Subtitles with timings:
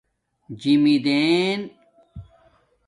[0.59, 1.59] جیمدݵین